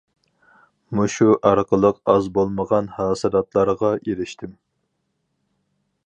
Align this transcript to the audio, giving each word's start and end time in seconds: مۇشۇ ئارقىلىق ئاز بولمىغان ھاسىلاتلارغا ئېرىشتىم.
مۇشۇ 0.99 1.25
ئارقىلىق 1.49 1.99
ئاز 2.13 2.29
بولمىغان 2.37 2.89
ھاسىلاتلارغا 2.95 3.91
ئېرىشتىم. 4.01 4.57